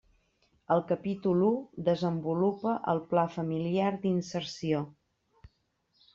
El 0.75 0.79
capítol 0.91 1.43
u 1.49 1.51
desenvolupa 1.89 2.73
el 2.95 3.03
pla 3.13 3.27
familiar 3.35 3.93
d'inserció. 4.09 4.83